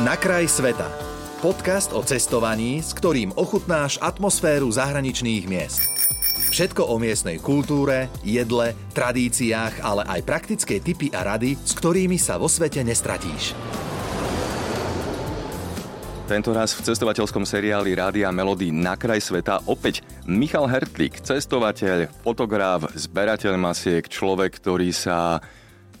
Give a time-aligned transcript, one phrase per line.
[0.00, 0.88] Na kraj sveta.
[1.44, 5.84] Podcast o cestovaní, s ktorým ochutnáš atmosféru zahraničných miest.
[6.48, 12.40] Všetko o miestnej kultúre, jedle, tradíciách, ale aj praktické tipy a rady, s ktorými sa
[12.40, 13.52] vo svete nestratíš.
[16.24, 22.88] Tento raz v cestovateľskom seriáli Rádia Melody na kraj sveta opäť Michal Hertlík, cestovateľ, fotograf,
[22.96, 25.44] zberateľ masiek, človek, ktorý sa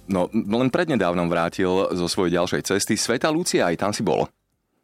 [0.08, 2.94] no, len prednedávnom vrátil zo svojej ďalšej cesty.
[2.96, 4.26] Sveta Lucia, aj tam si bol.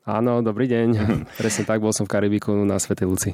[0.08, 0.88] Áno, dobrý deň.
[1.36, 3.30] Presne tak, bol som v Karibiku na Svetej Luci.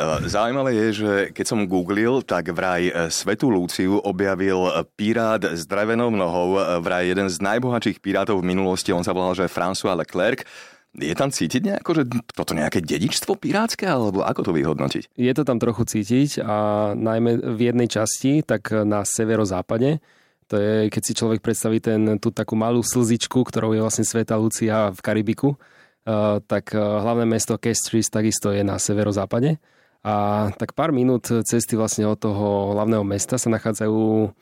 [0.00, 4.68] Zaujímavé je, že keď som googlil, tak vraj Svetu Lúciu objavil
[5.00, 9.48] pirát s drevenou nohou, vraj jeden z najbohatších pirátov v minulosti, on sa volal, že
[9.48, 10.44] François Leclerc.
[10.96, 12.02] Je tam cítiť nejako, že
[12.36, 15.16] toto nejaké dedičstvo pirátske, alebo ako to vyhodnotiť?
[15.16, 16.56] Je to tam trochu cítiť a
[16.96, 20.04] najmä v jednej časti, tak na severozápade,
[20.50, 24.34] to je, keď si človek predstaví ten, tú takú malú slzičku, ktorou je vlastne Sveta
[24.34, 29.62] Lucia v Karibiku, uh, tak uh, hlavné mesto Castries takisto je na severozápade.
[30.02, 34.32] A tak pár minút cesty vlastne od toho hlavného mesta sa nachádzajú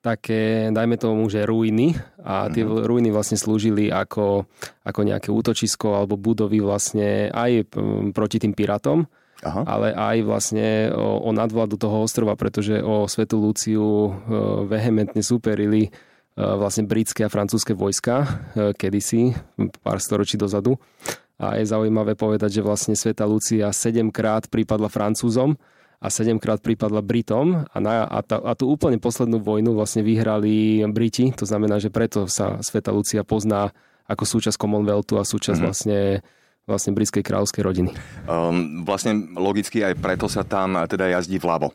[0.00, 1.92] také, dajme tomu, že ruiny
[2.24, 2.86] a tie mm-hmm.
[2.88, 4.48] ruiny vlastne slúžili ako,
[4.86, 7.68] ako nejaké útočisko alebo budovy vlastne aj
[8.16, 9.04] proti tým pirátom,
[9.40, 9.64] Aha.
[9.64, 14.10] ale aj vlastne o, o nadvládu toho ostrova, pretože o Svetu Luciu e,
[14.68, 15.90] vehementne superili e,
[16.36, 18.26] vlastne britské a francúzske vojska e,
[18.76, 19.32] kedysi,
[19.80, 20.76] pár storočí dozadu.
[21.40, 25.56] A je zaujímavé povedať, že vlastne Sveta Lucia sedemkrát prípadla Francúzom
[25.96, 30.84] a sedemkrát prípadla Britom a, na, a, ta, a tú úplne poslednú vojnu vlastne vyhrali
[30.92, 33.72] Briti, to znamená, že preto sa Sveta Lucia pozná
[34.04, 35.64] ako súčasť Commonwealthu a súčasť mm-hmm.
[35.64, 35.98] vlastne
[36.70, 37.90] vlastne britskej kráľovskej rodiny.
[38.30, 41.74] Um, vlastne logicky aj preto sa tam teda jazdí vľavo.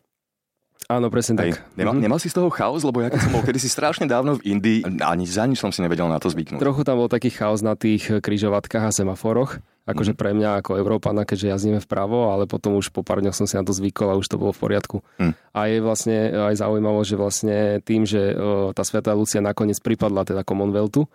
[0.86, 1.66] Áno, presne tak.
[1.74, 2.04] Nemal, mm-hmm.
[2.06, 4.80] nemal si z toho chaos, lebo ja keď som bol kedysi strašne dávno v Indii,
[5.02, 6.62] ani za nič som si nevedel na to zvyknúť.
[6.62, 9.58] Trochu tam bol taký chaos na tých križovatkách a semaforoch,
[9.90, 10.22] akože mm-hmm.
[10.22, 13.58] pre mňa ako Európana, keďže jazdíme vpravo, ale potom už po pár dňoch som si
[13.58, 15.02] na to zvykol a už to bolo v poriadku.
[15.18, 15.34] Mm.
[15.58, 16.18] A je vlastne
[16.54, 18.38] aj zaujímavé, že vlastne tým, že
[18.78, 21.10] tá Sveta Lucia nakoniec pripadla teda Commonwealthu,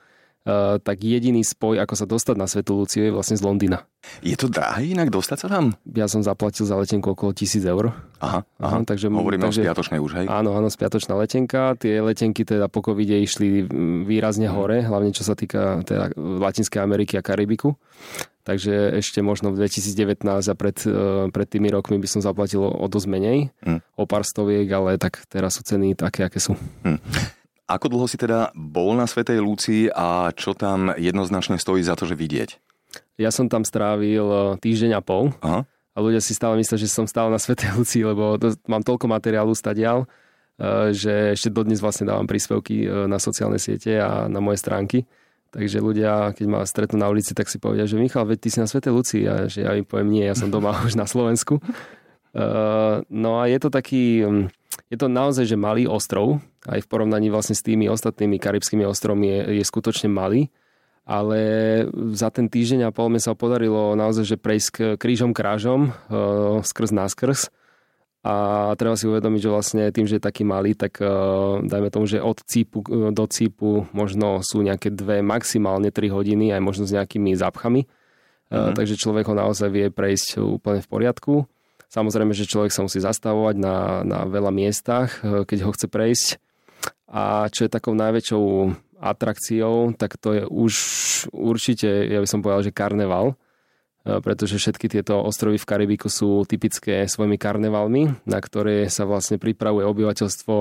[0.81, 3.85] tak jediný spoj, ako sa dostať na Svetu Luciu, je vlastne z Londýna.
[4.25, 5.77] Je to drahé inak dostať sa tam?
[5.93, 7.93] Ja som zaplatil za letenku okolo 1000 eur.
[8.25, 8.77] Aha, aha.
[8.89, 10.27] Takže, Hovoríme takže, o spiatočnej už, hej?
[10.33, 11.77] Áno, áno, spiatočná letenka.
[11.77, 13.69] Tie letenky teda po covide išli
[14.09, 14.55] výrazne mhm.
[14.57, 17.77] hore, hlavne čo sa týka teda Latinskej Ameriky a Karibiku.
[18.41, 22.87] Takže ešte možno v 2019 a pred, uh, pred tými rokmi by som zaplatil o
[22.89, 24.01] dosť menej, hmm.
[24.01, 26.57] o pár stoviek, ale tak teraz sú ceny také, aké sú.
[26.81, 26.97] Hmm.
[27.71, 32.03] Ako dlho si teda bol na Svetej Lúcii a čo tam jednoznačne stojí za to,
[32.03, 32.59] že vidieť?
[33.15, 35.31] Ja som tam strávil e, týždeň a pol.
[35.39, 35.63] Aha.
[35.95, 39.07] A ľudia si stále myslia, že som stále na Svetej Lucii, lebo to, mám toľko
[39.07, 40.11] materiálu stadial,
[40.59, 45.07] e, že ešte dodnes vlastne dávam príspevky e, na sociálne siete a na moje stránky.
[45.55, 48.59] Takže ľudia, keď ma stretnú na ulici, tak si povedia, že Michal, veď ty si
[48.59, 51.63] na Svetej Lucii a že ja im poviem nie, ja som doma už na Slovensku.
[53.11, 54.23] No a je to taký,
[54.91, 59.31] je to naozaj, že malý ostrov, aj v porovnaní vlastne s tými ostatnými karibskými ostrovmi
[59.31, 60.51] je, je skutočne malý,
[61.07, 61.41] ale
[62.15, 66.91] za ten týždeň a pol mi sa podarilo naozaj, že prejsť krížom krážom, uh, skrz
[66.91, 67.41] náskrz.
[68.21, 72.05] A treba si uvedomiť, že vlastne tým, že je taký malý, tak uh, dajme tomu,
[72.05, 72.85] že od cípu
[73.15, 77.89] do cípu možno sú nejaké dve, maximálne 3 hodiny, aj možno s nejakými zápchami.
[78.51, 78.75] Mm-hmm.
[78.77, 81.35] Takže človek ho naozaj vie prejsť úplne v poriadku.
[81.91, 86.29] Samozrejme, že človek sa musí zastavovať na, na veľa miestach, e, keď ho chce prejsť.
[87.11, 88.45] A čo je takou najväčšou
[89.03, 90.75] atrakciou, tak to je už
[91.35, 96.47] určite, ja by som povedal, že karneval, e, pretože všetky tieto ostrovy v Karibiku sú
[96.47, 100.55] typické svojimi karnevalmi, na ktoré sa vlastne pripravuje obyvateľstvo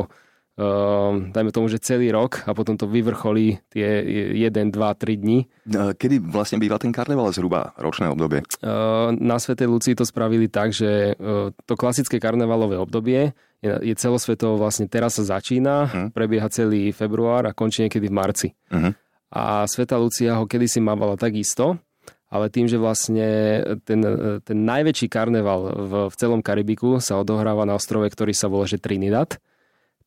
[1.31, 4.03] dajme tomu, že celý rok a potom to vyvrcholí tie
[4.35, 5.47] 1, 2, 3 dní.
[5.71, 8.43] Kedy vlastne býva ten karneval zhruba ročné obdobie?
[8.59, 13.31] Uh, na Svetej Lucii to spravili tak, že uh, to klasické karnevalové obdobie
[13.63, 16.07] je, celosvetovo vlastne teraz sa začína, uh-huh.
[16.15, 18.47] prebieha celý február a končí niekedy v marci.
[18.71, 18.91] Uh-huh.
[19.29, 21.77] A Sveta Lucia ho kedysi mávala takisto,
[22.29, 23.27] ale tým, že vlastne
[23.83, 23.99] ten,
[24.45, 28.77] ten najväčší karneval v, v celom Karibiku sa odohráva na ostrove, ktorý sa volá že
[28.77, 29.41] Trinidad,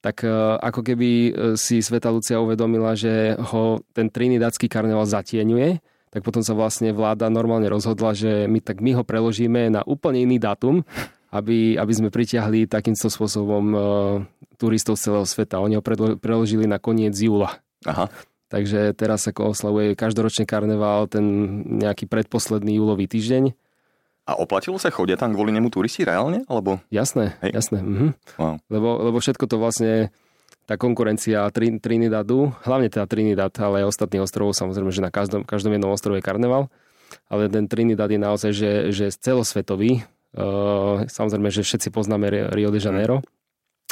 [0.03, 5.79] tak e, ako keby e, si Sveta Lucia uvedomila, že ho ten trinidátsky karneval zatieňuje,
[6.13, 10.27] tak potom sa vlastne vláda normálne rozhodla, že my, tak my ho preložíme na úplne
[10.27, 10.85] iný dátum,
[11.33, 13.81] aby, aby sme pritiahli takýmto spôsobom uh,
[14.61, 15.65] turistov z celého sveta.
[15.65, 15.83] Oni ho
[16.21, 17.65] preložili na koniec júla.
[17.89, 18.13] Aha.
[18.53, 21.25] Takže teraz ako oslavuje každoročný karneval ten
[21.81, 23.57] nejaký predposledný júlový týždeň
[24.23, 24.95] a oplatilo sa?
[24.95, 26.47] Chodia tam kvôli nemu turisti reálne?
[26.47, 26.79] Alebo...
[26.95, 27.51] Jasné, Hej.
[27.59, 27.79] jasné.
[27.83, 28.09] Mhm.
[28.39, 28.55] Wow.
[28.71, 30.15] Lebo, lebo všetko to vlastne
[30.63, 35.75] tá konkurencia Trinidadu, hlavne teda Trinidad, ale aj ostatných ostrovov, samozrejme, že na každom, každom
[35.75, 36.71] jednom ostrove je karneval,
[37.27, 40.07] ale ten Trinidad je naozaj, že, že celosvetový.
[40.33, 43.21] Uh, samozrejme, že všetci poznáme Rio de Janeiro,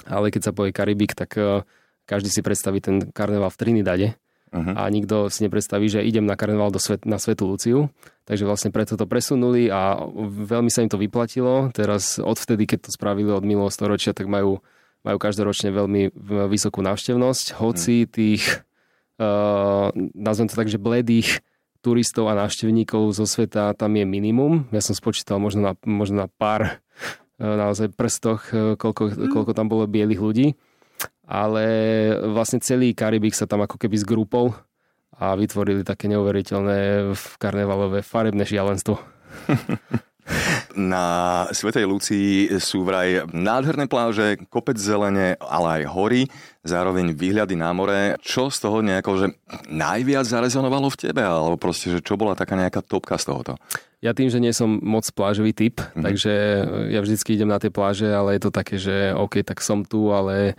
[0.09, 1.67] ale keď sa povie Karibik, tak uh,
[2.09, 4.07] každý si predstaví ten karneval v Trinidade
[4.53, 4.75] uh-huh.
[4.77, 7.91] a nikto si nepredstaví, že idem na karneval do svet, na Svetu Luciu.
[8.27, 11.75] Takže vlastne preto to presunuli a veľmi sa im to vyplatilo.
[11.75, 14.63] Teraz odvtedy, keď to spravili od minulého storočia, tak majú
[15.01, 16.13] majú každoročne veľmi
[16.53, 18.11] vysokú návštevnosť, hoci hmm.
[18.13, 18.45] tých,
[19.17, 21.41] uh, nazvem to tak, že bledých
[21.81, 24.69] turistov a návštevníkov zo sveta tam je minimum.
[24.69, 29.33] Ja som spočítal možno na, možno na pár uh, naozaj prstoch, uh, koľko, hmm.
[29.33, 30.47] koľko tam bolo bielých ľudí.
[31.31, 31.65] Ale
[32.27, 34.51] vlastne celý Karibik sa tam ako keby s grupou
[35.15, 38.99] a vytvorili také neuveriteľné karnevalové farebné šialenstvo.
[40.79, 46.23] Na Svetej Lucii sú vraj nádherné pláže, kopec zelene, ale aj hory,
[46.63, 48.15] zároveň výhľady na more.
[48.23, 49.27] Čo z toho nejako, že
[49.71, 51.23] najviac zarezonovalo v tebe?
[51.23, 53.53] Alebo proste, že čo bola taká nejaká topka z tohoto?
[54.01, 56.05] Ja tým, že nie som moc plážový typ, mm-hmm.
[56.07, 56.33] takže
[56.95, 60.15] ja vždycky idem na tie pláže, ale je to také, že OK, tak som tu,
[60.15, 60.55] ale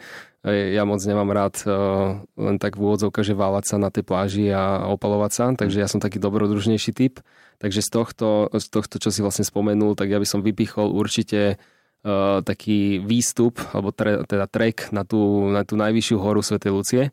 [0.46, 4.50] ja moc nemám rád uh, len tak v úvodzovka, že váľať sa na tej pláži
[4.50, 7.22] a opalovať sa, takže ja som taký dobrodružnejší typ.
[7.62, 11.62] Takže z tohto, z tohto, čo si vlastne spomenul, tak ja by som vypichol určite
[11.62, 17.04] uh, taký výstup, alebo tre, teda trek na tú, na tú najvyššiu horu Svetej Lucie.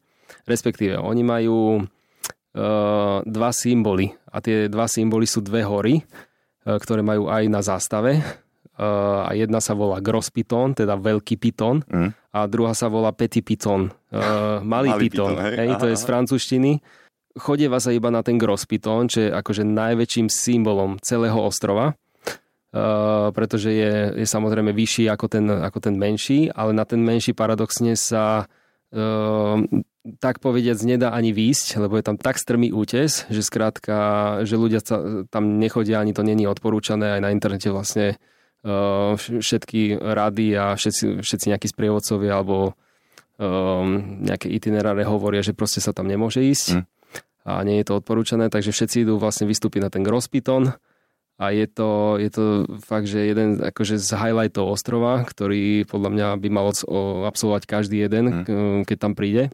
[0.48, 6.00] Respektíve, oni majú uh, dva symboly a tie dva symboly sú dve hory,
[6.69, 8.20] ktoré majú aj na zástave
[8.76, 12.27] a jedna sa volá Gross Python, teda veľký python mm.
[12.43, 15.35] A druhá sa volá Petit Python, uh, malý, malý python.
[15.35, 15.55] python hej?
[15.56, 16.73] Hej, to je z francúzštiny.
[17.38, 21.94] Chodieva sa iba na ten Gross Python, čo je akože najväčším symbolom celého ostrova.
[22.69, 27.32] Uh, pretože je, je samozrejme vyšší ako ten, ako ten menší, ale na ten menší
[27.32, 29.56] paradoxne sa uh,
[30.17, 33.96] tak povediac nedá ani výjsť, lebo je tam tak strmý útes, že skrátka,
[34.49, 38.17] že ľudia sa, tam nechodia, ani to není odporúčané, aj na internete vlastne
[39.19, 42.75] všetky rady a všetci, všetci nejakí sprievodcovia alebo
[43.38, 46.82] um, nejaké itineráre hovoria, že proste sa tam nemôže ísť.
[46.82, 46.84] Mm
[47.49, 50.76] a nie je to odporúčané, takže všetci idú vlastne vystúpiť na ten Grospiton
[51.40, 52.44] a je to, je to
[52.84, 56.69] fakt, že jeden akože z highlightov ostrova, ktorý podľa mňa by mal
[57.25, 58.84] absolvovať každý jeden, mm.
[58.84, 59.49] keď tam príde.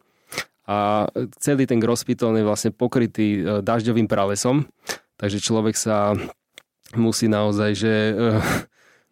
[0.67, 1.07] A
[1.39, 4.65] celý ten Grospiton je vlastne pokrytý e, dažďovým pralesom,
[5.15, 6.17] takže človek sa
[6.97, 8.13] musí naozaj, že, e,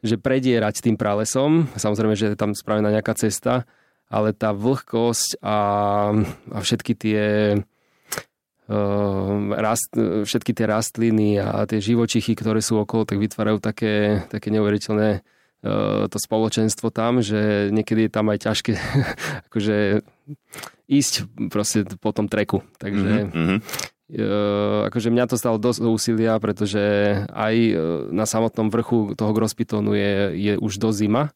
[0.03, 1.71] že predierať tým pralesom.
[1.79, 3.63] Samozrejme, že je tam spravená nejaká cesta,
[4.11, 5.57] ale tá vlhkosť a,
[6.53, 7.23] a všetky tie
[8.63, 14.55] Ehm, rast, všetky tie rastliny a tie živočichy, ktoré sú okolo, tak vytvárajú také, také
[14.55, 18.73] neuveriteľné ehm, to spoločenstvo tam, že niekedy je tam aj ťažké
[19.51, 20.07] akože
[20.87, 21.13] ísť
[21.51, 22.63] proste po tom treku.
[22.79, 23.57] Takže mm-hmm.
[24.89, 26.81] Akože mňa to stalo dosť úsilia, pretože
[27.31, 27.55] aj
[28.11, 31.31] na samotnom vrchu toho Grospitonu je, je už do zima.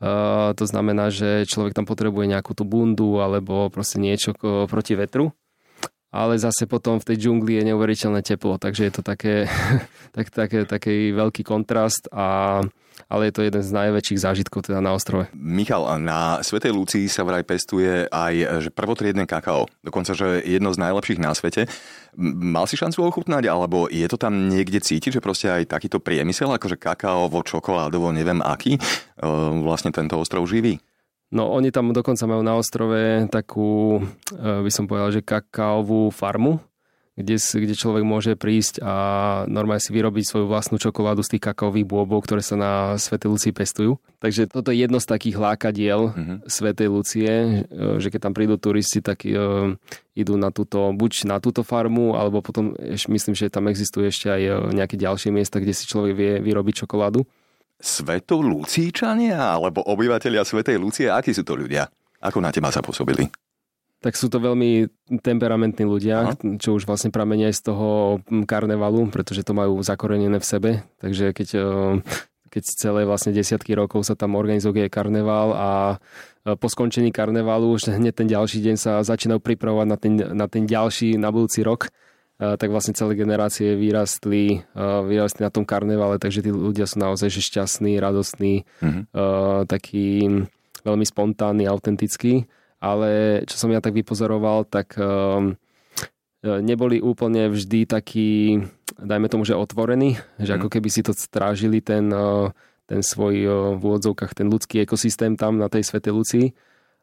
[0.00, 4.32] Uh, to znamená, že človek tam potrebuje nejakú tú bundu alebo proste niečo
[4.64, 5.36] proti vetru
[6.10, 9.46] ale zase potom v tej džungli je neuveriteľné teplo, takže je to také,
[10.16, 12.60] tak, také, taký veľký kontrast a
[13.06, 15.30] ale je to jeden z najväčších zážitkov teda na ostrove.
[15.32, 19.70] Michal, na Svetej Lucii sa vraj pestuje aj že prvotriedne kakao.
[19.80, 21.70] Dokonca, že jedno z najlepších na svete.
[22.18, 26.50] Mal si šancu ochutnať, alebo je to tam niekde cítiť, že proste aj takýto priemysel,
[26.50, 28.80] akože kakaovo, čokoládovo, neviem aký, e,
[29.62, 30.82] vlastne tento ostrov živí?
[31.30, 34.02] No oni tam dokonca majú na ostrove takú,
[34.34, 36.58] e, by som povedal, že kakaovú farmu,
[37.20, 38.94] kde, kde človek môže prísť a
[39.46, 43.52] normálne si vyrobiť svoju vlastnú čokoládu z tých kakaových bôbov, ktoré sa na Svetej Lucii
[43.52, 44.00] pestujú.
[44.20, 46.38] Takže toto je jedno z takých lákadiel mm-hmm.
[46.48, 47.50] Svetej Lucie, e,
[48.00, 49.72] že keď tam prídu turisti, tak uh,
[50.16, 54.72] idú na túto, buď na túto farmu, alebo potom myslím, že tam existuje ešte aj
[54.74, 57.24] nejaké ďalšie miesta, kde si človek vie vyrobiť čokoládu.
[57.80, 61.08] Sveto Lucíčania alebo obyvateľia Svetej Lucie?
[61.08, 61.88] Akí sú to ľudia?
[62.20, 63.24] Ako na teba sa pôsobili?
[64.00, 64.88] Tak sú to veľmi
[65.20, 66.56] temperamentní ľudia, Aha.
[66.56, 67.88] čo už vlastne pramenia aj z toho
[68.48, 70.70] karnevalu, pretože to majú zakorenené v sebe.
[71.04, 71.48] Takže keď,
[72.48, 75.68] keď celé vlastne desiatky rokov sa tam organizuje karneval a
[76.40, 80.64] po skončení karnevalu už hneď ten ďalší deň sa začínajú pripravovať na ten, na ten
[80.64, 81.92] ďalší, na budúci rok,
[82.40, 87.44] tak vlastne celé generácie vyrastli, vyrastli na tom karnevale, takže tí ľudia sú naozaj že
[87.44, 89.04] šťastní, radostní, mm-hmm.
[89.68, 90.24] takí
[90.88, 92.48] veľmi spontánni, autentickí.
[92.80, 94.96] Ale čo som ja tak vypozoroval, tak
[96.40, 98.64] neboli úplne vždy takí,
[98.96, 100.74] dajme tomu, že otvorení, že ako mhm.
[100.80, 102.08] keby si to strážili ten,
[102.88, 103.36] ten svoj
[103.76, 106.46] v úvodzovkách, ten ľudský ekosystém tam na tej Svetej Lucii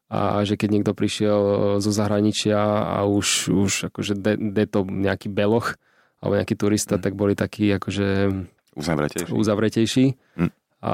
[0.08, 1.40] a že keď niekto prišiel
[1.84, 2.56] zo zahraničia
[2.96, 5.76] a už, už akože de, de to nejaký beloch
[6.24, 7.02] alebo nejaký turista, mm.
[7.04, 8.32] tak boli takí akože
[8.80, 9.32] uzavretejší.
[9.36, 10.06] uzavretejší.
[10.40, 10.52] Mm.
[10.78, 10.94] A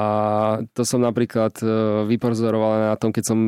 [0.72, 1.66] to som napríklad e,
[2.08, 3.38] vypozoroval na tom, keď som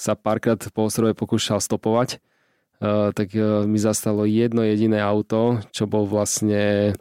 [0.00, 2.18] sa párkrát po ostrove pokúšal stopovať, e,
[3.12, 6.92] tak e, mi zastalo jedno jediné auto, čo bol vlastne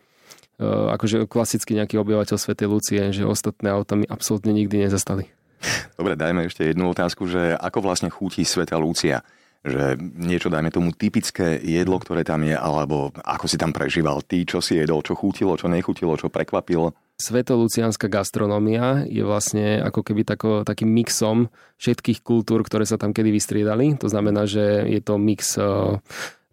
[0.62, 5.26] akože klasicky nejaký obyvateľ Svetej Lucie, že ostatné auta mi absolútne nikdy nezastali.
[5.98, 9.26] Dobre, dajme ešte jednu otázku, že ako vlastne chutí Sveta Lucia?
[9.62, 14.42] že niečo, dajme tomu, typické jedlo, ktoré tam je, alebo ako si tam prežíval ty,
[14.42, 16.98] čo si jedol, čo chutilo, čo nechutilo, čo prekvapilo?
[17.22, 23.30] Svetolucianská gastronomia je vlastne ako keby tako, takým mixom všetkých kultúr, ktoré sa tam kedy
[23.30, 23.94] vystriedali.
[24.02, 26.02] To znamená, že je to mix eh,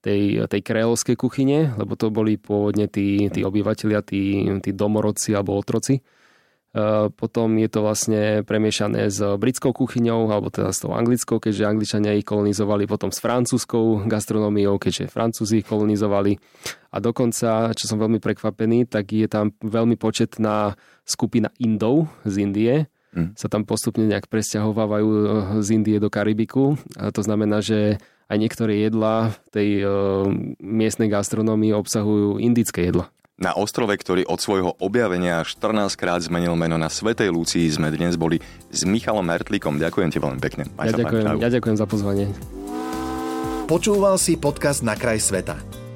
[0.04, 5.56] tej, tej kréolskej kuchyne, lebo to boli pôvodne tí, tí obyvateľia, tí, tí domorodci alebo
[5.56, 6.04] otroci
[6.68, 11.64] E, potom je to vlastne premiešané s britskou kuchyňou, alebo teda s tou anglickou, keďže
[11.64, 16.36] Angličania ich kolonizovali, potom s francúzskou gastronómiou, keďže Francúzi ich kolonizovali.
[16.88, 20.72] A dokonca, čo som veľmi prekvapený, tak je tam veľmi početná
[21.04, 22.74] skupina Indov z Indie,
[23.12, 23.36] mm.
[23.36, 25.20] sa tam postupne nejak presťahovávajú e,
[25.60, 26.80] z Indie do Karibiku.
[26.96, 30.28] A to znamená, že aj niektoré jedlá v tej uh,
[30.60, 33.08] miestnej gastronómii obsahujú indické jedla.
[33.40, 38.18] Na ostrove, ktorý od svojho objavenia 14 krát zmenil meno na Svetej Lucii, sme dnes
[38.20, 39.80] boli s Michalom Mertlíkom.
[39.80, 40.68] Ďakujem ti veľmi pekne.
[40.76, 42.26] Maj ja, ďakujem, ja ďakujem za pozvanie.
[43.70, 45.67] Počúval si podcast Na kraj sveta.